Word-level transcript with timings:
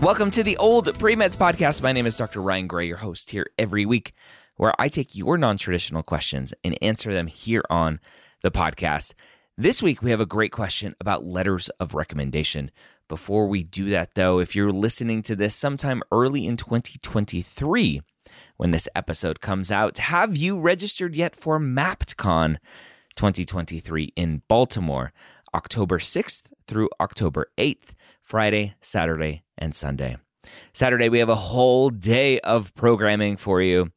Welcome 0.00 0.30
to 0.30 0.44
the 0.44 0.56
Old 0.58 0.96
Pre 1.00 1.16
Meds 1.16 1.36
Podcast. 1.36 1.82
My 1.82 1.90
name 1.90 2.06
is 2.06 2.16
Dr. 2.16 2.40
Ryan 2.40 2.68
Gray, 2.68 2.86
your 2.86 2.98
host 2.98 3.32
here 3.32 3.50
every 3.58 3.84
week, 3.84 4.12
where 4.54 4.72
I 4.78 4.86
take 4.86 5.16
your 5.16 5.36
non 5.36 5.58
traditional 5.58 6.04
questions 6.04 6.54
and 6.62 6.78
answer 6.80 7.12
them 7.12 7.26
here 7.26 7.64
on 7.68 7.98
the 8.42 8.52
podcast. 8.52 9.14
This 9.56 9.82
week, 9.82 10.00
we 10.00 10.12
have 10.12 10.20
a 10.20 10.24
great 10.24 10.52
question 10.52 10.94
about 11.00 11.24
letters 11.24 11.68
of 11.80 11.94
recommendation. 11.94 12.70
Before 13.08 13.48
we 13.48 13.64
do 13.64 13.90
that, 13.90 14.14
though, 14.14 14.38
if 14.38 14.54
you're 14.54 14.70
listening 14.70 15.20
to 15.22 15.34
this 15.34 15.56
sometime 15.56 16.04
early 16.12 16.46
in 16.46 16.56
2023, 16.56 18.00
when 18.56 18.70
this 18.70 18.88
episode 18.94 19.40
comes 19.40 19.72
out, 19.72 19.98
have 19.98 20.36
you 20.36 20.60
registered 20.60 21.16
yet 21.16 21.34
for 21.34 21.58
MappdCon 21.58 22.58
2023 23.16 24.12
in 24.14 24.42
Baltimore, 24.46 25.12
October 25.54 25.98
6th 25.98 26.52
through 26.68 26.88
October 27.00 27.50
8th, 27.58 27.94
Friday, 28.28 28.74
Saturday, 28.82 29.42
and 29.56 29.74
Sunday? 29.74 30.18
Saturday, 30.74 31.08
we 31.08 31.18
have 31.18 31.30
a 31.30 31.34
whole 31.34 31.88
day 31.88 32.38
of 32.40 32.74
programming 32.74 33.38
for 33.38 33.62
you 33.62 33.90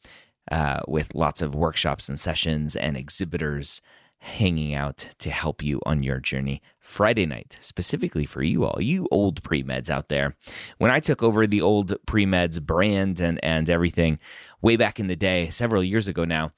uh, 0.50 0.80
with 0.88 1.14
lots 1.14 1.42
of 1.42 1.54
workshops 1.54 2.08
and 2.08 2.18
sessions 2.18 2.78
and 2.78 2.96
exhibitors 2.96 3.82
hanging 4.20 4.74
out 4.74 5.10
to 5.18 5.30
help 5.30 5.62
you 5.62 5.82
on 5.86 6.02
your 6.02 6.22
journey 6.22 6.62
Friday 6.80 7.26
night, 7.26 7.58
specifically 7.60 8.26
for 8.26 8.42
you 8.42 8.64
all, 8.64 8.82
you 8.82 9.06
old 9.12 9.44
pre 9.44 9.64
meds 9.64 9.90
out 9.90 10.08
there. 10.08 10.38
When 10.78 10.92
I 10.92 11.02
took 11.02 11.22
over 11.22 11.46
the 11.46 11.60
old 11.60 11.94
pre 12.06 12.26
meds 12.26 12.62
brand 12.62 13.20
and, 13.20 13.38
and 13.44 13.70
everything 13.70 14.18
way 14.62 14.78
back 14.78 14.98
in 14.98 15.08
the 15.08 15.18
day, 15.18 15.50
several 15.50 15.84
years 15.84 16.08
ago 16.08 16.24
now, 16.24 16.54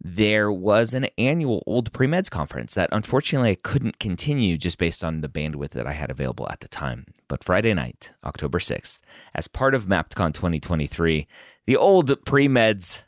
there 0.00 0.50
was 0.50 0.94
an 0.94 1.06
annual 1.18 1.62
old 1.66 1.92
pre 1.92 2.06
meds 2.06 2.30
conference 2.30 2.74
that 2.74 2.88
unfortunately 2.92 3.50
I 3.50 3.56
couldn't 3.56 3.98
continue 3.98 4.56
just 4.56 4.78
based 4.78 5.04
on 5.04 5.20
the 5.20 5.28
bandwidth 5.28 5.70
that 5.70 5.86
I 5.86 5.92
had 5.92 6.10
available 6.10 6.48
at 6.48 6.60
the 6.60 6.68
time. 6.68 7.04
But 7.28 7.44
Friday 7.44 7.74
night, 7.74 8.12
October 8.24 8.58
6th, 8.58 8.98
as 9.34 9.46
part 9.46 9.74
of 9.74 9.86
MappdCon 9.86 10.32
2023, 10.32 11.26
the 11.66 11.76
old 11.76 12.24
pre 12.24 12.48
meds 12.48 13.02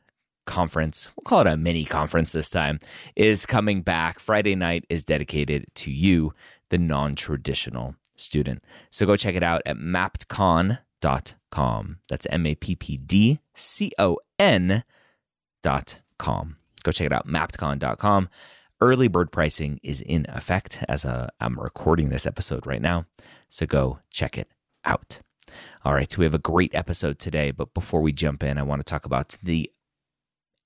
conference, 0.47 1.11
we'll 1.17 1.25
call 1.25 1.41
it 1.41 1.47
a 1.47 1.57
mini 1.57 1.85
conference 1.85 2.33
this 2.33 2.51
time, 2.51 2.79
is 3.17 3.47
coming 3.47 3.81
back. 3.81 4.19
Friday 4.19 4.55
night 4.55 4.85
is 4.91 5.05
dedicated 5.05 5.65
to 5.77 5.91
you, 5.91 6.35
the 6.69 6.79
non 6.79 7.15
traditional 7.15 7.95
student. 8.17 8.63
So 8.91 9.07
go 9.07 9.17
check 9.17 9.35
it 9.35 9.43
out 9.43 9.63
at 9.65 9.79
mappdcon.com. 9.79 10.79
That's 12.09 12.27
M 12.27 12.47
A 12.47 12.55
P 12.55 12.77
P 12.77 12.99
D 12.99 13.41
C 13.55 13.93
O 13.99 14.19
N 14.39 14.85
dot 15.63 16.01
com. 16.19 16.57
Go 16.83 16.93
check 16.93 17.07
it 17.07 17.13
out, 17.13 17.27
mappdcon.com. 17.27 18.29
Early 18.81 19.09
bird 19.09 19.31
pricing 19.31 19.79
is 19.83 20.01
in 20.01 20.27
effect 20.29 20.83
as 20.89 21.05
uh, 21.05 21.29
i 21.39 21.47
am 21.47 21.59
recording 21.59 22.09
this 22.09 22.27
episode 22.27 22.67
right 22.67 22.83
now. 22.83 23.07
So 23.49 23.65
go 23.65 24.01
check 24.11 24.37
it 24.37 24.49
out. 24.85 25.21
All 25.85 25.95
right, 25.95 26.11
so 26.11 26.19
we 26.19 26.25
have 26.25 26.35
a 26.35 26.39
great 26.39 26.75
episode 26.75 27.19
today, 27.19 27.51
but 27.51 27.75
before 27.75 28.01
we 28.01 28.13
jump 28.13 28.43
in, 28.43 28.59
I 28.59 28.63
want 28.63 28.81
to 28.81 28.85
talk 28.85 29.05
about 29.05 29.37
the 29.43 29.71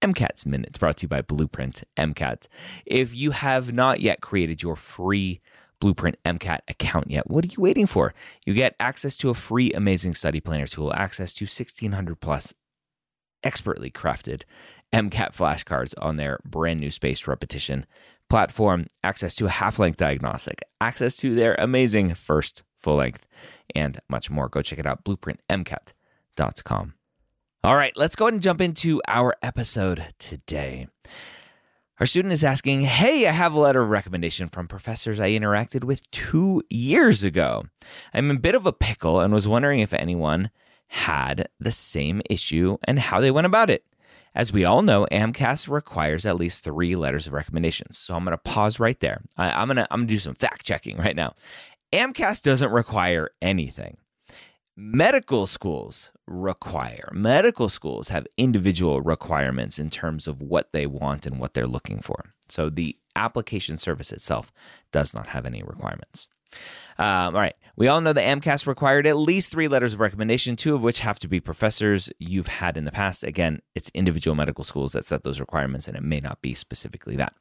MCAT's 0.02 0.46
Minutes 0.46 0.78
brought 0.78 0.98
to 0.98 1.04
you 1.04 1.08
by 1.08 1.22
Blueprint 1.22 1.82
MCAT. 1.96 2.48
If 2.84 3.14
you 3.14 3.32
have 3.32 3.72
not 3.72 4.00
yet 4.00 4.20
created 4.20 4.62
your 4.62 4.76
free 4.76 5.40
Blueprint 5.80 6.16
MCAT 6.24 6.60
account 6.68 7.10
yet, 7.10 7.28
what 7.28 7.44
are 7.44 7.48
you 7.48 7.60
waiting 7.62 7.86
for? 7.86 8.14
You 8.44 8.54
get 8.54 8.76
access 8.78 9.16
to 9.18 9.30
a 9.30 9.34
free 9.34 9.72
amazing 9.72 10.14
study 10.14 10.40
planner 10.40 10.66
tool, 10.66 10.92
access 10.92 11.34
to 11.34 11.44
1600 11.44 12.20
plus 12.20 12.54
expertly 13.46 13.90
crafted 13.90 14.42
MCAT 14.92 15.34
flashcards 15.34 15.94
on 15.98 16.16
their 16.16 16.40
brand 16.44 16.80
new 16.80 16.90
spaced 16.90 17.28
repetition 17.28 17.86
platform, 18.28 18.86
access 19.04 19.34
to 19.36 19.46
a 19.46 19.50
half 19.50 19.78
length 19.78 19.98
diagnostic, 19.98 20.62
access 20.80 21.16
to 21.18 21.34
their 21.34 21.54
amazing 21.58 22.14
first 22.14 22.62
full 22.74 22.96
length, 22.96 23.26
and 23.74 24.00
much 24.08 24.30
more. 24.30 24.48
Go 24.48 24.62
check 24.62 24.78
it 24.78 24.86
out, 24.86 25.04
blueprintmcat.com. 25.04 26.94
All 27.64 27.76
right, 27.76 27.96
let's 27.96 28.16
go 28.16 28.26
ahead 28.26 28.34
and 28.34 28.42
jump 28.42 28.60
into 28.60 29.00
our 29.08 29.34
episode 29.42 30.04
today. 30.18 30.88
Our 31.98 32.06
student 32.06 32.32
is 32.32 32.44
asking, 32.44 32.82
Hey, 32.82 33.26
I 33.26 33.32
have 33.32 33.54
a 33.54 33.58
letter 33.58 33.82
of 33.82 33.88
recommendation 33.88 34.48
from 34.48 34.68
professors 34.68 35.18
I 35.18 35.30
interacted 35.30 35.82
with 35.82 36.08
two 36.10 36.62
years 36.68 37.22
ago. 37.22 37.64
I'm 38.12 38.30
in 38.30 38.36
a 38.36 38.40
bit 38.40 38.54
of 38.54 38.66
a 38.66 38.72
pickle 38.72 39.20
and 39.20 39.32
was 39.32 39.48
wondering 39.48 39.80
if 39.80 39.94
anyone 39.94 40.50
had 40.88 41.48
the 41.58 41.72
same 41.72 42.22
issue 42.30 42.76
and 42.84 42.98
how 42.98 43.20
they 43.20 43.30
went 43.30 43.46
about 43.46 43.70
it. 43.70 43.84
As 44.34 44.52
we 44.52 44.64
all 44.64 44.82
know, 44.82 45.06
AMCAS 45.10 45.68
requires 45.68 46.26
at 46.26 46.36
least 46.36 46.62
three 46.62 46.94
letters 46.94 47.26
of 47.26 47.32
recommendations. 47.32 47.96
So 47.96 48.14
I'm 48.14 48.24
going 48.24 48.32
to 48.32 48.38
pause 48.38 48.78
right 48.78 48.98
there. 49.00 49.22
I, 49.36 49.62
am 49.62 49.68
going 49.68 49.76
to 49.76 49.88
I'm 49.90 50.00
going 50.00 50.08
to 50.08 50.14
do 50.14 50.20
some 50.20 50.34
fact 50.34 50.64
checking 50.64 50.98
right 50.98 51.16
now. 51.16 51.34
AMCAS 51.92 52.42
doesn't 52.42 52.70
require 52.70 53.30
anything 53.40 53.96
medical 54.76 55.46
schools 55.46 56.12
require. 56.26 57.08
Medical 57.12 57.68
schools 57.68 58.08
have 58.10 58.26
individual 58.36 59.00
requirements 59.00 59.78
in 59.78 59.88
terms 59.88 60.26
of 60.26 60.42
what 60.42 60.72
they 60.72 60.86
want 60.86 61.26
and 61.26 61.40
what 61.40 61.54
they're 61.54 61.66
looking 61.66 62.00
for. 62.00 62.32
So 62.48 62.68
the 62.68 62.96
application 63.14 63.78
service 63.78 64.12
itself 64.12 64.52
does 64.92 65.14
not 65.14 65.28
have 65.28 65.46
any 65.46 65.62
requirements. 65.62 66.28
Um, 66.98 67.34
all 67.34 67.40
right. 67.40 67.54
We 67.78 67.88
all 67.88 68.00
know 68.00 68.14
the 68.14 68.22
AMCAS 68.22 68.66
required 68.66 69.06
at 69.06 69.18
least 69.18 69.52
three 69.52 69.68
letters 69.68 69.92
of 69.92 70.00
recommendation, 70.00 70.56
two 70.56 70.74
of 70.74 70.80
which 70.80 71.00
have 71.00 71.18
to 71.18 71.28
be 71.28 71.40
professors 71.40 72.10
you've 72.18 72.46
had 72.46 72.78
in 72.78 72.86
the 72.86 72.90
past. 72.90 73.22
Again, 73.22 73.60
it's 73.74 73.90
individual 73.92 74.34
medical 74.34 74.64
schools 74.64 74.92
that 74.92 75.04
set 75.04 75.24
those 75.24 75.40
requirements, 75.40 75.86
and 75.86 75.94
it 75.94 76.02
may 76.02 76.20
not 76.20 76.40
be 76.40 76.54
specifically 76.54 77.16
that. 77.16 77.34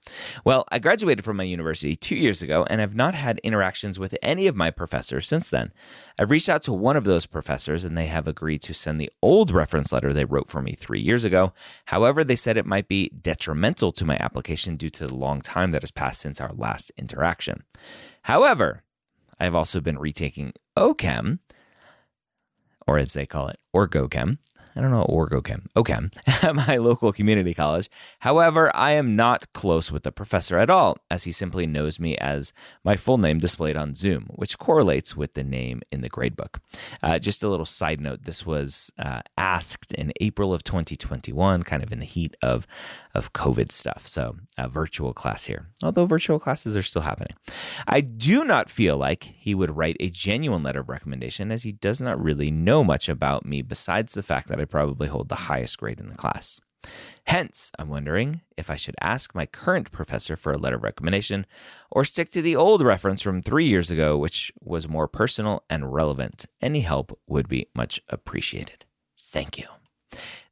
Well, 0.43 0.65
I 0.69 0.79
graduated 0.79 1.23
from 1.23 1.37
my 1.37 1.43
university 1.43 1.95
two 1.95 2.17
years 2.17 2.41
ago 2.41 2.67
and 2.69 2.81
have 2.81 2.95
not 2.95 3.15
had 3.15 3.39
interactions 3.45 3.97
with 3.97 4.13
any 4.21 4.47
of 4.47 4.57
my 4.57 4.71
professors 4.71 5.25
since 5.25 5.49
then. 5.49 5.71
I've 6.19 6.31
reached 6.31 6.49
out 6.49 6.63
to 6.63 6.73
one 6.73 6.97
of 6.97 7.05
those 7.05 7.25
professors, 7.25 7.85
and 7.85 7.97
they 7.97 8.07
have 8.07 8.27
agreed 8.27 8.61
to 8.63 8.73
send 8.73 8.99
the 8.99 9.11
old 9.21 9.51
reference 9.51 9.93
letter 9.93 10.11
they 10.11 10.25
wrote 10.25 10.49
for 10.49 10.61
me 10.61 10.73
three 10.73 10.99
years 10.99 11.23
ago. 11.23 11.53
However, 11.85 12.25
they 12.25 12.35
said 12.35 12.57
it 12.57 12.65
might 12.65 12.89
be 12.89 13.07
detrimental 13.07 13.93
to 13.93 14.03
my 14.03 14.17
application 14.19 14.75
due 14.75 14.89
to 14.89 15.07
the 15.07 15.15
long 15.15 15.39
time 15.39 15.71
that 15.71 15.83
has 15.83 15.91
passed 15.91 16.19
since 16.19 16.41
our 16.41 16.51
last 16.51 16.91
interaction. 16.97 17.63
However, 18.25 18.81
I've 19.39 19.53
also 19.53 19.79
been 19.81 19.99
retaking 19.99 20.53
OChem, 20.75 21.37
or 22.87 22.97
as 22.97 23.13
they 23.13 23.27
call 23.27 23.49
it, 23.49 23.59
OrgoChem, 23.75 24.39
I 24.75 24.81
don't 24.81 24.91
know 24.91 25.05
Orgochem, 25.09 25.67
OChem, 25.75 26.11
at 26.43 26.55
my 26.55 26.77
local 26.77 27.13
community 27.13 27.53
college. 27.53 27.89
However, 28.19 28.75
I 28.75 28.91
am 28.91 29.15
not 29.15 29.51
close 29.53 29.91
with 29.91 30.03
the 30.03 30.11
professor 30.11 30.57
at 30.57 30.69
all, 30.69 30.97
as 31.09 31.23
he 31.23 31.31
simply 31.31 31.65
knows 31.65 31.99
me 31.99 32.17
as 32.17 32.51
my 32.83 32.97
full 32.97 33.17
name 33.17 33.37
displayed 33.37 33.77
on 33.77 33.95
Zoom, 33.95 34.27
which 34.35 34.57
correlates 34.57 35.15
with 35.15 35.33
the 35.33 35.43
name 35.43 35.81
in 35.91 36.01
the 36.01 36.09
gradebook. 36.09 36.59
Uh, 37.01 37.19
just 37.19 37.41
a 37.41 37.47
little 37.47 37.65
side 37.65 38.01
note 38.01 38.23
this 38.23 38.45
was 38.45 38.91
uh, 38.99 39.21
asked 39.37 39.93
in 39.93 40.11
April 40.19 40.53
of 40.53 40.63
2021, 40.65 41.63
kind 41.63 41.81
of 41.81 41.93
in 41.93 41.99
the 41.99 42.05
heat 42.05 42.35
of, 42.41 42.67
of 43.13 43.31
COVID 43.31 43.71
stuff. 43.71 44.05
So, 44.07 44.35
a 44.57 44.67
virtual 44.67 45.13
class 45.13 45.45
here, 45.45 45.69
although 45.83 46.05
virtual 46.05 46.39
classes 46.39 46.75
are 46.75 46.83
still 46.83 47.01
happening. 47.03 47.35
I 47.87 48.01
do 48.01 48.43
not 48.43 48.69
feel 48.69 48.97
like 48.97 49.23
he 49.37 49.55
would 49.55 49.75
write 49.77 49.95
a 50.01 50.09
genuine 50.09 50.63
letter 50.63 50.81
of 50.81 50.89
recommendation, 50.89 51.51
as 51.51 51.63
he 51.63 51.71
does 51.71 52.01
not 52.01 52.21
really 52.21 52.51
know 52.51 52.83
much 52.83 53.07
about 53.07 53.45
me 53.45 53.61
besides 53.61 54.13
the 54.13 54.23
fact 54.23 54.49
that 54.49 54.59
I 54.59 54.64
probably 54.65 55.07
hold 55.07 55.29
the 55.29 55.35
highest 55.35 55.77
grade 55.77 55.99
in 55.99 56.09
the 56.09 56.15
class. 56.15 56.59
Hence, 57.27 57.71
I'm 57.79 57.89
wondering 57.89 58.41
if 58.57 58.69
I 58.69 58.75
should 58.75 58.95
ask 59.01 59.33
my 59.33 59.45
current 59.45 59.91
professor 59.91 60.35
for 60.35 60.51
a 60.51 60.57
letter 60.57 60.75
of 60.75 60.83
recommendation 60.83 61.45
or 61.89 62.05
stick 62.05 62.29
to 62.31 62.41
the 62.41 62.55
old 62.55 62.83
reference 62.83 63.21
from 63.21 63.41
three 63.41 63.65
years 63.65 63.89
ago, 63.89 64.17
which 64.17 64.51
was 64.61 64.87
more 64.87 65.07
personal 65.07 65.63
and 65.69 65.93
relevant. 65.93 66.45
Any 66.61 66.81
help 66.81 67.19
would 67.27 67.47
be 67.47 67.67
much 67.73 67.99
appreciated. 68.09 68.85
Thank 69.31 69.57
you. 69.57 69.65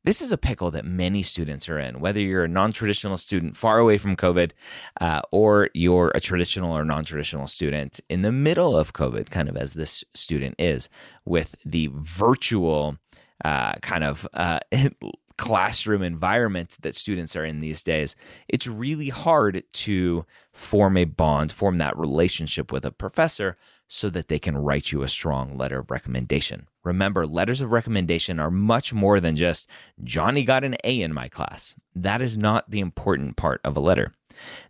This 0.06 0.22
is 0.22 0.34
a 0.34 0.38
pickle 0.38 0.70
that 0.72 0.84
many 0.84 1.24
students 1.24 1.70
are 1.70 1.80
in, 1.80 2.02
whether 2.02 2.20
you're 2.20 2.44
a 2.44 2.50
non 2.50 2.74
traditional 2.74 3.16
student 3.16 3.56
far 3.56 3.80
away 3.80 3.98
from 3.98 4.18
COVID 4.18 4.52
uh, 5.00 5.22
or 5.32 5.70
you're 5.74 6.12
a 6.14 6.20
traditional 6.20 6.78
or 6.78 6.84
non 6.84 7.06
traditional 7.06 7.48
student 7.48 8.02
in 8.10 8.22
the 8.22 8.32
middle 8.32 8.76
of 8.76 8.92
COVID, 8.92 9.30
kind 9.30 9.48
of 9.48 9.56
as 9.56 9.76
this 9.76 10.04
student 10.14 10.56
is, 10.60 10.90
with 11.24 11.56
the 11.64 11.90
virtual 11.94 12.98
uh, 13.44 13.74
kind 13.82 14.04
of 14.04 14.28
uh, 14.34 14.60
classroom 15.38 16.02
environment 16.02 16.78
that 16.82 16.96
students 16.96 17.36
are 17.36 17.46
in 17.46 17.60
these 17.60 17.84
days, 17.84 18.16
it's 18.48 18.68
really 18.68 19.10
hard 19.10 19.64
to 19.74 20.26
form 20.52 20.98
a 20.98 21.06
bond, 21.06 21.52
form 21.52 21.78
that 21.80 21.98
relationship 21.98 22.72
with 22.72 22.86
a 22.86 22.92
professor 22.92 23.58
so 23.88 24.10
that 24.10 24.28
they 24.28 24.40
can 24.40 24.58
write 24.58 24.92
you 24.92 25.04
a 25.04 25.10
strong 25.10 25.58
letter 25.58 25.80
of 25.80 25.92
recommendation. 25.92 26.68
Remember, 26.84 27.28
letters 27.28 27.62
of 27.62 27.72
recommendation 27.72 28.40
are 28.40 28.50
much 28.50 28.94
more 28.94 29.20
than 29.20 29.36
just 29.36 29.70
Johnny 30.04 30.44
got 30.44 30.64
an 30.64 30.76
A 30.84 31.02
in 31.02 31.14
my 31.14 31.28
class. 31.28 31.76
That 31.96 32.22
is 32.22 32.38
not 32.38 32.70
the 32.70 32.80
important 32.80 33.36
part 33.36 33.62
of 33.64 33.78
a 33.78 33.80
letter. 33.80 34.14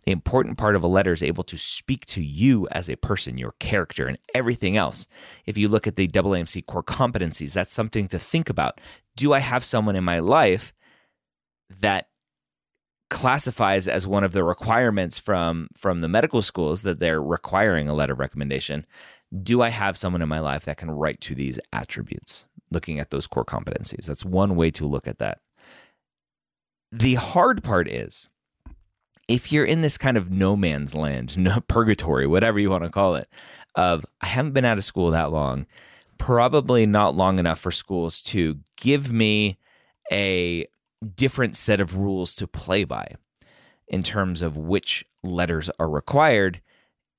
The 0.04 0.12
important 0.12 0.58
part 0.58 0.76
of 0.76 0.82
a 0.82 0.88
letter 0.88 1.12
is 1.12 1.22
able 1.22 1.44
to 1.44 1.56
speak 1.56 2.06
to 2.06 2.22
you 2.22 2.68
as 2.70 2.88
a 2.88 2.96
person, 2.96 3.38
your 3.38 3.54
character, 3.58 4.06
and 4.06 4.18
everything 4.34 4.76
else. 4.76 5.06
If 5.46 5.56
you 5.56 5.68
look 5.68 5.86
at 5.86 5.96
the 5.96 6.08
AAMC 6.08 6.66
core 6.66 6.82
competencies, 6.82 7.52
that's 7.52 7.72
something 7.72 8.08
to 8.08 8.18
think 8.18 8.48
about. 8.48 8.80
Do 9.16 9.32
I 9.32 9.40
have 9.40 9.64
someone 9.64 9.96
in 9.96 10.04
my 10.04 10.18
life 10.18 10.72
that 11.80 12.08
classifies 13.10 13.86
as 13.86 14.06
one 14.06 14.24
of 14.24 14.32
the 14.32 14.42
requirements 14.42 15.18
from 15.18 15.68
from 15.76 16.00
the 16.00 16.08
medical 16.08 16.42
schools 16.42 16.82
that 16.82 16.98
they're 16.98 17.22
requiring 17.22 17.88
a 17.88 17.94
letter 17.94 18.14
of 18.14 18.18
recommendation 18.18 18.84
do 19.42 19.62
i 19.62 19.68
have 19.68 19.96
someone 19.96 20.22
in 20.22 20.28
my 20.28 20.40
life 20.40 20.64
that 20.64 20.78
can 20.78 20.90
write 20.90 21.20
to 21.20 21.34
these 21.34 21.60
attributes 21.72 22.46
looking 22.70 22.98
at 22.98 23.10
those 23.10 23.26
core 23.26 23.44
competencies 23.44 24.06
that's 24.06 24.24
one 24.24 24.56
way 24.56 24.70
to 24.70 24.86
look 24.86 25.06
at 25.06 25.18
that 25.18 25.38
the 26.90 27.14
hard 27.14 27.62
part 27.62 27.88
is 27.88 28.28
if 29.28 29.50
you're 29.50 29.64
in 29.64 29.80
this 29.80 29.96
kind 29.98 30.16
of 30.16 30.30
no 30.30 30.56
man's 30.56 30.94
land 30.94 31.36
no 31.38 31.60
purgatory 31.68 32.26
whatever 32.26 32.58
you 32.58 32.70
want 32.70 32.84
to 32.84 32.90
call 32.90 33.14
it 33.14 33.28
of 33.74 34.04
i 34.20 34.26
haven't 34.26 34.52
been 34.52 34.64
out 34.64 34.78
of 34.78 34.84
school 34.84 35.10
that 35.10 35.32
long 35.32 35.66
probably 36.18 36.86
not 36.86 37.16
long 37.16 37.38
enough 37.38 37.58
for 37.58 37.70
schools 37.70 38.22
to 38.22 38.58
give 38.76 39.12
me 39.12 39.58
a 40.12 40.66
different 41.16 41.56
set 41.56 41.80
of 41.80 41.96
rules 41.96 42.34
to 42.36 42.46
play 42.46 42.84
by 42.84 43.14
in 43.88 44.02
terms 44.02 44.42
of 44.42 44.56
which 44.56 45.04
letters 45.22 45.70
are 45.78 45.88
required, 45.88 46.60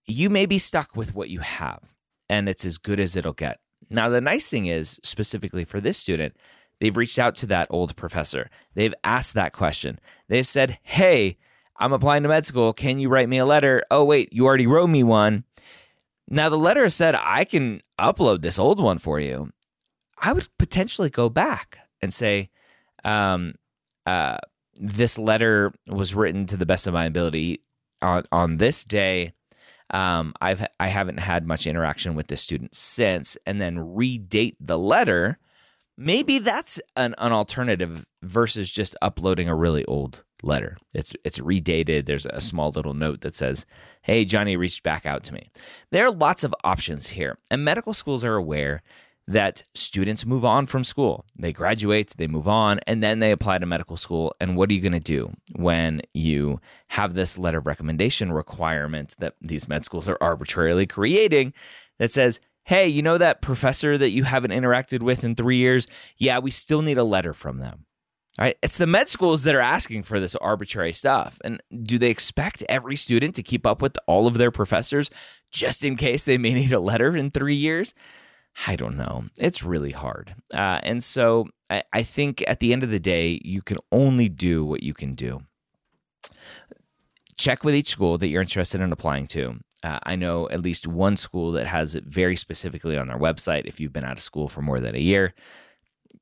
you 0.05 0.29
may 0.29 0.45
be 0.45 0.57
stuck 0.57 0.95
with 0.95 1.15
what 1.15 1.29
you 1.29 1.39
have 1.39 1.95
and 2.29 2.49
it's 2.49 2.65
as 2.65 2.77
good 2.77 2.99
as 2.99 3.15
it'll 3.15 3.33
get. 3.33 3.59
Now, 3.89 4.09
the 4.09 4.21
nice 4.21 4.49
thing 4.49 4.65
is, 4.65 4.99
specifically 5.03 5.63
for 5.63 5.79
this 5.79 5.97
student, 5.97 6.35
they've 6.79 6.95
reached 6.97 7.19
out 7.19 7.35
to 7.35 7.45
that 7.47 7.67
old 7.69 7.95
professor. 7.95 8.49
They've 8.73 8.95
asked 9.03 9.35
that 9.35 9.53
question. 9.53 9.99
They've 10.27 10.47
said, 10.47 10.79
Hey, 10.81 11.37
I'm 11.77 11.93
applying 11.93 12.23
to 12.23 12.29
med 12.29 12.45
school. 12.45 12.73
Can 12.73 12.99
you 12.99 13.09
write 13.09 13.29
me 13.29 13.37
a 13.37 13.45
letter? 13.45 13.83
Oh, 13.91 14.05
wait, 14.05 14.31
you 14.33 14.45
already 14.45 14.67
wrote 14.67 14.87
me 14.87 15.03
one. 15.03 15.43
Now, 16.27 16.49
the 16.49 16.57
letter 16.57 16.89
said, 16.89 17.15
I 17.15 17.43
can 17.43 17.81
upload 17.99 18.41
this 18.41 18.57
old 18.57 18.79
one 18.79 18.97
for 18.97 19.19
you. 19.19 19.51
I 20.17 20.33
would 20.33 20.47
potentially 20.57 21.09
go 21.09 21.29
back 21.29 21.79
and 22.01 22.13
say, 22.13 22.49
um, 23.03 23.55
uh, 24.05 24.37
this 24.77 25.17
letter 25.17 25.73
was 25.87 26.15
written 26.15 26.45
to 26.47 26.57
the 26.57 26.65
best 26.65 26.87
of 26.87 26.93
my 26.93 27.05
ability 27.05 27.61
on, 28.01 28.23
on 28.31 28.57
this 28.57 28.83
day. 28.85 29.33
Um, 29.91 30.33
I've 30.41 30.65
I 30.79 30.87
haven't 30.87 31.19
had 31.19 31.45
much 31.45 31.67
interaction 31.67 32.15
with 32.15 32.27
this 32.27 32.41
student 32.41 32.73
since, 32.73 33.37
and 33.45 33.61
then 33.61 33.77
redate 33.77 34.55
the 34.59 34.79
letter. 34.79 35.37
Maybe 35.97 36.39
that's 36.39 36.81
an, 36.95 37.13
an 37.19 37.31
alternative 37.31 38.05
versus 38.23 38.71
just 38.71 38.95
uploading 39.01 39.47
a 39.47 39.55
really 39.55 39.85
old 39.85 40.23
letter. 40.45 40.77
It's 40.93 41.15
it's 41.23 41.39
redated. 41.39 42.05
There's 42.05 42.25
a 42.25 42.41
small 42.41 42.71
little 42.71 42.93
note 42.93 43.21
that 43.21 43.35
says, 43.35 43.65
"Hey, 44.01 44.25
Johnny 44.25 44.55
reached 44.55 44.83
back 44.83 45.05
out 45.05 45.23
to 45.25 45.33
me." 45.33 45.49
There 45.91 46.05
are 46.05 46.11
lots 46.11 46.43
of 46.43 46.55
options 46.63 47.07
here, 47.07 47.37
and 47.49 47.65
medical 47.65 47.93
schools 47.93 48.23
are 48.23 48.35
aware 48.35 48.81
that 49.27 49.63
students 49.73 50.25
move 50.25 50.45
on 50.45 50.67
from 50.67 50.83
school. 50.83 51.25
They 51.35 51.51
graduate, 51.51 52.13
they 52.17 52.27
move 52.27 52.47
on, 52.47 52.79
and 52.85 53.01
then 53.01 53.19
they 53.19 53.31
apply 53.31 53.57
to 53.57 53.65
medical 53.65 53.97
school. 53.97 54.35
And 54.39 54.55
what 54.55 54.69
are 54.69 54.73
you 54.73 54.81
going 54.81 54.91
to 54.91 54.99
do 54.99 55.31
when 55.55 56.01
you 56.13 56.59
have 56.89 57.15
this 57.15 57.37
letter 57.37 57.57
of 57.57 57.65
recommendation 57.65 58.31
requirement 58.31 59.15
that 59.17 59.33
these 59.41 59.67
med 59.67 59.83
schools 59.83 60.07
are 60.07 60.17
arbitrarily 60.21 60.85
creating 60.85 61.53
that 61.97 62.11
says, 62.11 62.39
hey, 62.65 62.87
you 62.87 63.01
know 63.01 63.17
that 63.17 63.41
professor 63.41 63.97
that 63.97 64.09
you 64.09 64.23
haven't 64.23 64.51
interacted 64.51 65.01
with 65.01 65.23
in 65.23 65.35
three 65.35 65.57
years? 65.57 65.87
Yeah, 66.17 66.39
we 66.39 66.51
still 66.51 66.81
need 66.81 66.97
a 66.97 67.03
letter 67.03 67.33
from 67.33 67.59
them. 67.59 67.84
Right, 68.37 68.57
it's 68.61 68.77
the 68.77 68.87
med 68.87 69.07
schools 69.07 69.43
that 69.43 69.55
are 69.55 69.61
asking 69.61 70.03
for 70.03 70.19
this 70.19 70.35
arbitrary 70.35 70.91
stuff. 70.91 71.39
And 71.45 71.63
do 71.83 71.97
they 71.97 72.09
expect 72.09 72.63
every 72.67 72.97
student 72.97 73.33
to 73.35 73.43
keep 73.43 73.65
up 73.65 73.81
with 73.81 73.97
all 74.07 74.27
of 74.27 74.37
their 74.37 74.51
professors 74.51 75.09
just 75.51 75.85
in 75.85 75.95
case 75.95 76.23
they 76.23 76.37
may 76.37 76.53
need 76.53 76.73
a 76.73 76.79
letter 76.79 77.15
in 77.15 77.31
three 77.31 77.55
years? 77.55 77.93
I 78.67 78.75
don't 78.75 78.97
know. 78.97 79.25
It's 79.39 79.63
really 79.63 79.91
hard. 79.91 80.35
Uh, 80.53 80.79
and 80.83 81.03
so 81.03 81.47
I, 81.69 81.83
I 81.93 82.03
think 82.03 82.43
at 82.47 82.59
the 82.59 82.73
end 82.73 82.83
of 82.83 82.89
the 82.89 82.99
day, 82.99 83.39
you 83.43 83.61
can 83.61 83.77
only 83.91 84.29
do 84.29 84.65
what 84.65 84.83
you 84.83 84.93
can 84.93 85.15
do. 85.15 85.41
Check 87.37 87.63
with 87.63 87.75
each 87.75 87.89
school 87.89 88.17
that 88.17 88.27
you're 88.27 88.41
interested 88.41 88.81
in 88.81 88.91
applying 88.91 89.27
to. 89.27 89.59
Uh, 89.83 89.99
I 90.03 90.15
know 90.15 90.49
at 90.49 90.61
least 90.61 90.87
one 90.87 91.15
school 91.15 91.51
that 91.53 91.67
has 91.67 91.95
it 91.95 92.05
very 92.05 92.35
specifically 92.35 92.97
on 92.97 93.07
their 93.07 93.19
website. 93.19 93.65
If 93.65 93.79
you've 93.79 93.93
been 93.93 94.05
out 94.05 94.17
of 94.17 94.23
school 94.23 94.47
for 94.47 94.61
more 94.61 94.79
than 94.79 94.95
a 94.95 94.99
year, 94.99 95.33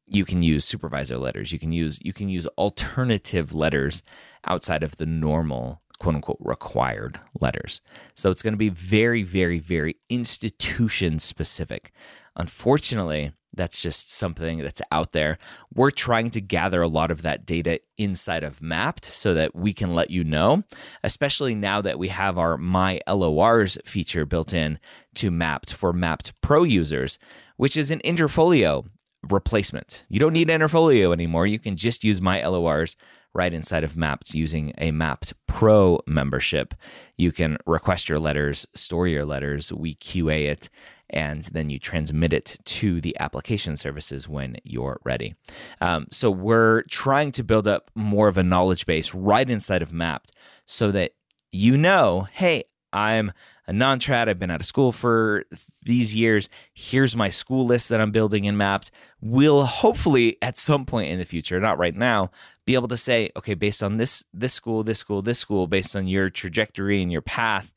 you 0.07 0.25
can 0.25 0.43
use 0.43 0.65
supervisor 0.65 1.17
letters. 1.17 1.51
You 1.51 1.59
can 1.59 1.71
use 1.71 1.99
you 2.01 2.13
can 2.13 2.29
use 2.29 2.47
alternative 2.57 3.53
letters 3.53 4.03
outside 4.45 4.83
of 4.83 4.97
the 4.97 5.05
normal 5.05 5.81
quote 5.99 6.15
unquote 6.15 6.37
required 6.39 7.19
letters. 7.39 7.81
So 8.15 8.29
it's 8.29 8.41
going 8.41 8.53
to 8.53 8.57
be 8.57 8.69
very, 8.69 9.23
very, 9.23 9.59
very 9.59 9.95
institution 10.09 11.19
specific. 11.19 11.91
Unfortunately, 12.35 13.31
that's 13.55 13.79
just 13.79 14.11
something 14.11 14.59
that's 14.59 14.81
out 14.91 15.11
there. 15.11 15.37
We're 15.73 15.91
trying 15.91 16.31
to 16.31 16.41
gather 16.41 16.81
a 16.81 16.87
lot 16.87 17.11
of 17.11 17.21
that 17.21 17.45
data 17.45 17.79
inside 17.97 18.43
of 18.43 18.59
Mappd 18.59 19.05
so 19.05 19.35
that 19.35 19.55
we 19.55 19.73
can 19.73 19.93
let 19.93 20.09
you 20.09 20.23
know, 20.23 20.63
especially 21.03 21.53
now 21.53 21.79
that 21.81 21.99
we 21.99 22.07
have 22.07 22.37
our 22.39 22.57
My 22.57 22.99
LORs 23.07 23.77
feature 23.85 24.25
built 24.25 24.53
in 24.53 24.79
to 25.15 25.29
Mappd 25.29 25.71
for 25.71 25.93
Mappd 25.93 26.33
Pro 26.41 26.63
users, 26.63 27.19
which 27.57 27.77
is 27.77 27.91
an 27.91 28.01
Interfolio 28.03 28.85
replacement. 29.29 30.05
You 30.09 30.19
don't 30.19 30.33
need 30.33 30.47
Interfolio 30.47 31.13
anymore. 31.13 31.47
You 31.47 31.59
can 31.59 31.75
just 31.75 32.03
use 32.03 32.21
My 32.21 32.45
LORs 32.45 32.95
right 33.33 33.53
inside 33.53 33.83
of 33.83 33.93
Mappd 33.93 34.33
using 34.33 34.73
a 34.77 34.91
Mappd 34.91 35.33
Pro 35.47 35.99
membership. 36.05 36.73
You 37.17 37.31
can 37.31 37.57
request 37.65 38.07
your 38.07 38.19
letters, 38.19 38.67
store 38.75 39.07
your 39.07 39.25
letters, 39.25 39.73
we 39.73 39.95
QA 39.95 40.49
it, 40.51 40.69
and 41.09 41.43
then 41.51 41.69
you 41.69 41.79
transmit 41.79 42.33
it 42.33 42.59
to 42.65 43.01
the 43.01 43.15
application 43.19 43.75
services 43.75 44.27
when 44.27 44.57
you're 44.63 44.99
ready. 45.03 45.35
Um, 45.81 46.07
so 46.11 46.29
we're 46.29 46.83
trying 46.83 47.31
to 47.33 47.43
build 47.43 47.67
up 47.67 47.91
more 47.95 48.27
of 48.27 48.37
a 48.37 48.43
knowledge 48.43 48.85
base 48.85 49.13
right 49.13 49.49
inside 49.49 49.81
of 49.81 49.91
Mappd 49.91 50.29
so 50.65 50.91
that 50.91 51.13
you 51.51 51.77
know, 51.77 52.27
hey, 52.31 52.63
I'm 52.91 53.31
a 53.67 53.73
non 53.73 53.99
trad. 53.99 54.27
I've 54.27 54.39
been 54.39 54.51
out 54.51 54.61
of 54.61 54.65
school 54.65 54.91
for 54.91 55.45
these 55.83 56.13
years. 56.13 56.49
Here's 56.73 57.15
my 57.15 57.29
school 57.29 57.65
list 57.65 57.89
that 57.89 58.01
I'm 58.01 58.11
building 58.11 58.47
and 58.47 58.57
Mappd. 58.57 58.91
We'll 59.21 59.65
hopefully 59.65 60.37
at 60.41 60.57
some 60.57 60.85
point 60.85 61.09
in 61.09 61.19
the 61.19 61.25
future, 61.25 61.59
not 61.59 61.77
right 61.77 61.95
now, 61.95 62.31
be 62.65 62.75
able 62.75 62.87
to 62.89 62.97
say, 62.97 63.29
okay, 63.35 63.53
based 63.53 63.83
on 63.83 63.97
this 63.97 64.23
this 64.33 64.53
school, 64.53 64.83
this 64.83 64.99
school, 64.99 65.21
this 65.21 65.39
school, 65.39 65.67
based 65.67 65.95
on 65.95 66.07
your 66.07 66.29
trajectory 66.29 67.01
and 67.01 67.11
your 67.11 67.21
path, 67.21 67.73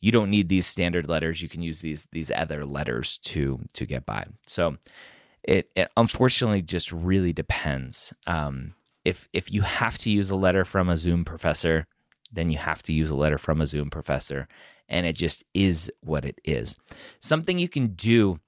you 0.00 0.12
don't 0.12 0.30
need 0.30 0.48
these 0.48 0.66
standard 0.66 1.08
letters. 1.08 1.40
You 1.40 1.48
can 1.48 1.62
use 1.62 1.80
these 1.80 2.06
these 2.12 2.30
other 2.30 2.64
letters 2.66 3.18
to 3.18 3.60
to 3.72 3.86
get 3.86 4.04
by. 4.04 4.26
So 4.46 4.76
it, 5.42 5.70
it 5.74 5.90
unfortunately 5.96 6.62
just 6.62 6.92
really 6.92 7.32
depends. 7.32 8.12
Um, 8.26 8.74
if 9.04 9.28
if 9.32 9.52
you 9.52 9.62
have 9.62 9.98
to 9.98 10.10
use 10.10 10.30
a 10.30 10.36
letter 10.36 10.64
from 10.64 10.88
a 10.88 10.96
Zoom 10.96 11.24
professor, 11.24 11.86
then 12.32 12.50
you 12.50 12.58
have 12.58 12.82
to 12.84 12.92
use 12.92 13.10
a 13.10 13.16
letter 13.16 13.38
from 13.38 13.60
a 13.60 13.66
Zoom 13.66 13.90
professor, 13.90 14.48
and 14.92 15.06
it 15.06 15.16
just 15.16 15.44
is 15.54 15.90
what 16.00 16.24
it 16.24 16.38
is. 16.44 16.76
Something 17.20 17.58
you 17.58 17.68
can 17.68 17.88
do, 17.88 18.38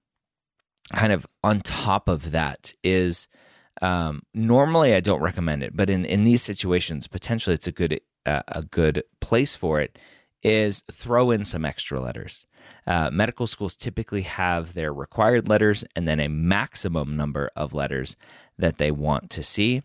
kind 0.92 1.12
of 1.12 1.26
on 1.42 1.60
top 1.60 2.08
of 2.08 2.30
that, 2.32 2.72
is 2.84 3.26
um, 3.82 4.22
normally 4.32 4.94
I 4.94 5.00
don't 5.00 5.22
recommend 5.22 5.62
it, 5.62 5.76
but 5.76 5.90
in 5.90 6.04
in 6.04 6.24
these 6.24 6.42
situations, 6.42 7.08
potentially 7.08 7.54
it's 7.54 7.66
a 7.66 7.72
good 7.72 8.00
uh, 8.26 8.42
a 8.48 8.62
good 8.62 9.02
place 9.20 9.56
for 9.56 9.80
it 9.80 9.98
is 10.44 10.82
throw 10.92 11.30
in 11.30 11.42
some 11.42 11.64
extra 11.64 11.98
letters. 12.00 12.46
Uh, 12.86 13.10
medical 13.10 13.46
schools 13.46 13.74
typically 13.74 14.22
have 14.22 14.74
their 14.74 14.92
required 14.92 15.48
letters 15.48 15.84
and 15.96 16.06
then 16.06 16.20
a 16.20 16.28
maximum 16.28 17.16
number 17.16 17.50
of 17.56 17.72
letters 17.72 18.14
that 18.58 18.76
they 18.76 18.90
want 18.90 19.30
to 19.30 19.42
see. 19.42 19.82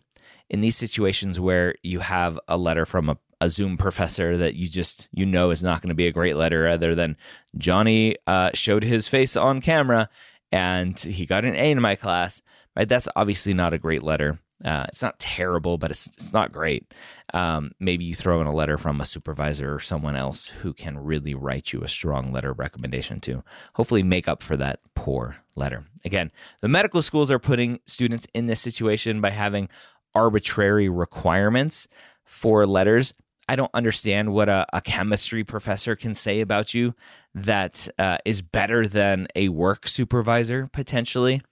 In 0.50 0.60
these 0.60 0.76
situations 0.76 1.40
where 1.40 1.74
you 1.82 2.00
have 2.00 2.38
a 2.46 2.58
letter 2.58 2.84
from 2.84 3.08
a, 3.08 3.16
a 3.40 3.48
Zoom 3.48 3.76
professor 3.76 4.36
that 4.36 4.54
you 4.54 4.68
just 4.68 5.08
you 5.12 5.24
know 5.24 5.50
is 5.50 5.64
not 5.64 5.80
going 5.80 5.88
to 5.88 5.94
be 5.94 6.06
a 6.06 6.12
great 6.12 6.36
letter, 6.36 6.68
other 6.68 6.94
than 6.94 7.16
Johnny 7.56 8.16
uh, 8.26 8.50
showed 8.54 8.84
his 8.84 9.08
face 9.08 9.36
on 9.36 9.60
camera 9.60 10.08
and 10.52 10.98
he 10.98 11.26
got 11.26 11.44
an 11.44 11.54
A 11.54 11.70
in 11.70 11.80
my 11.80 11.94
class, 11.94 12.42
right? 12.76 12.88
That's 12.88 13.08
obviously 13.16 13.54
not 13.54 13.74
a 13.74 13.78
great 13.78 14.02
letter. 14.02 14.38
Uh, 14.62 14.84
it's 14.88 15.00
not 15.00 15.18
terrible, 15.18 15.78
but 15.78 15.90
it's 15.90 16.06
it's 16.08 16.34
not 16.34 16.52
great. 16.52 16.92
Um, 17.32 17.72
maybe 17.80 18.04
you 18.04 18.14
throw 18.14 18.42
in 18.42 18.46
a 18.46 18.54
letter 18.54 18.76
from 18.76 19.00
a 19.00 19.06
supervisor 19.06 19.74
or 19.74 19.80
someone 19.80 20.16
else 20.16 20.48
who 20.48 20.74
can 20.74 20.98
really 20.98 21.34
write 21.34 21.72
you 21.72 21.82
a 21.82 21.88
strong 21.88 22.30
letter 22.30 22.50
of 22.50 22.58
recommendation 22.58 23.20
to 23.20 23.42
hopefully 23.74 24.02
make 24.02 24.28
up 24.28 24.42
for 24.42 24.58
that 24.58 24.80
poor 24.94 25.36
letter. 25.54 25.84
Again, 26.04 26.30
the 26.60 26.68
medical 26.68 27.00
schools 27.00 27.30
are 27.30 27.38
putting 27.38 27.80
students 27.86 28.26
in 28.34 28.48
this 28.48 28.60
situation 28.60 29.22
by 29.22 29.30
having 29.30 29.70
arbitrary 30.14 30.90
requirements 30.90 31.88
for 32.24 32.66
letters. 32.66 33.14
I 33.50 33.56
don't 33.56 33.74
understand 33.74 34.32
what 34.32 34.48
a, 34.48 34.64
a 34.72 34.80
chemistry 34.80 35.42
professor 35.42 35.96
can 35.96 36.14
say 36.14 36.40
about 36.40 36.72
you 36.72 36.94
that 37.34 37.88
uh, 37.98 38.18
is 38.24 38.42
better 38.42 38.86
than 38.86 39.26
a 39.34 39.48
work 39.48 39.88
supervisor 39.88 40.68
potentially. 40.72 41.42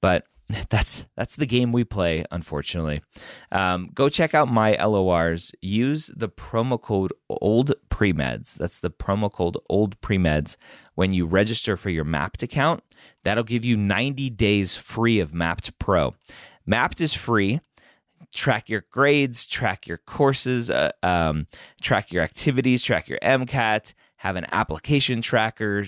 But 0.00 0.24
that's 0.70 1.04
that's 1.18 1.36
the 1.36 1.44
game 1.44 1.70
we 1.70 1.84
play 1.84 2.24
unfortunately. 2.30 3.02
Um, 3.52 3.90
go 3.92 4.08
check 4.08 4.34
out 4.34 4.48
my 4.48 4.74
lors 4.82 5.52
use 5.60 6.10
the 6.16 6.30
promo 6.30 6.80
code 6.80 7.12
old 7.28 7.74
premeds. 7.90 8.54
That's 8.54 8.78
the 8.78 8.90
promo 8.90 9.30
code 9.30 9.58
old 9.68 10.00
premeds 10.00 10.56
when 10.94 11.12
you 11.12 11.26
register 11.26 11.76
for 11.76 11.90
your 11.90 12.06
Mappd 12.06 12.42
account. 12.42 12.82
That'll 13.22 13.44
give 13.44 13.66
you 13.66 13.76
90 13.76 14.30
days 14.30 14.76
free 14.76 15.20
of 15.20 15.32
Mappd 15.32 15.72
pro. 15.78 16.14
Mappd 16.66 17.02
is 17.02 17.12
free 17.12 17.60
track 18.34 18.68
your 18.68 18.84
grades 18.90 19.46
track 19.46 19.86
your 19.86 19.98
courses 19.98 20.70
uh, 20.70 20.90
um, 21.02 21.46
track 21.80 22.12
your 22.12 22.22
activities 22.22 22.82
track 22.82 23.08
your 23.08 23.18
mcat 23.20 23.94
have 24.16 24.36
an 24.36 24.46
application 24.52 25.22
tracker 25.22 25.84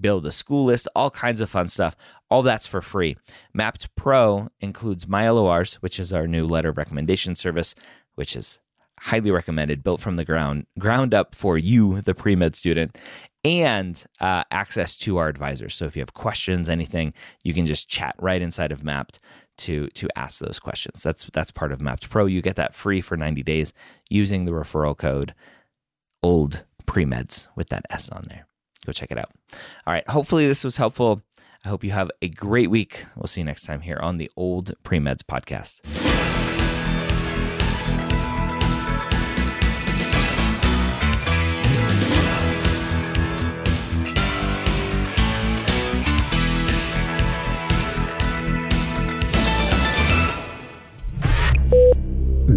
build 0.00 0.26
a 0.26 0.32
school 0.32 0.64
list, 0.64 0.88
all 0.94 1.10
kinds 1.10 1.40
of 1.40 1.50
fun 1.50 1.68
stuff. 1.68 1.96
All 2.30 2.42
that's 2.42 2.66
for 2.66 2.80
free. 2.80 3.16
Mappd 3.56 3.88
Pro 3.96 4.48
includes 4.60 5.06
MyLORs, 5.06 5.74
which 5.74 6.00
is 6.00 6.12
our 6.12 6.26
new 6.26 6.46
letter 6.46 6.70
of 6.70 6.78
recommendation 6.78 7.34
service, 7.34 7.74
which 8.14 8.34
is 8.36 8.58
highly 9.04 9.30
recommended, 9.30 9.82
built 9.82 10.00
from 10.00 10.16
the 10.16 10.24
ground 10.24 10.66
ground 10.78 11.14
up 11.14 11.34
for 11.34 11.56
you, 11.58 12.00
the 12.00 12.14
pre 12.14 12.34
med 12.36 12.56
student, 12.56 12.96
and 13.44 14.04
uh, 14.20 14.44
access 14.50 14.96
to 14.98 15.18
our 15.18 15.28
advisors. 15.28 15.74
So 15.74 15.84
if 15.86 15.96
you 15.96 16.00
have 16.00 16.14
questions, 16.14 16.68
anything, 16.68 17.14
you 17.42 17.54
can 17.54 17.66
just 17.66 17.88
chat 17.88 18.14
right 18.18 18.42
inside 18.42 18.72
of 18.72 18.82
Mappd 18.82 19.18
to 19.58 19.88
to 19.88 20.08
ask 20.16 20.40
those 20.40 20.58
questions. 20.58 21.02
That's 21.02 21.24
that's 21.32 21.50
part 21.50 21.72
of 21.72 21.80
Mappd 21.80 22.10
Pro. 22.10 22.26
You 22.26 22.42
get 22.42 22.56
that 22.56 22.74
free 22.74 23.00
for 23.00 23.16
90 23.16 23.42
days 23.42 23.72
using 24.10 24.44
the 24.44 24.52
referral 24.52 24.96
code 24.96 25.34
old 26.22 26.64
premeds 26.86 27.48
with 27.54 27.68
that 27.68 27.84
S 27.90 28.08
on 28.08 28.22
there 28.28 28.46
go 28.84 28.92
check 28.92 29.10
it 29.10 29.18
out. 29.18 29.30
All 29.86 29.92
right. 29.92 30.08
Hopefully, 30.08 30.46
this 30.46 30.64
was 30.64 30.76
helpful. 30.76 31.22
I 31.64 31.68
hope 31.68 31.82
you 31.82 31.92
have 31.92 32.10
a 32.20 32.28
great 32.28 32.70
week. 32.70 33.04
We'll 33.16 33.26
see 33.26 33.40
you 33.40 33.46
next 33.46 33.64
time 33.64 33.80
here 33.80 33.98
on 34.00 34.18
the 34.18 34.30
Old 34.36 34.72
Premeds 34.84 35.22
podcast. 35.22 36.33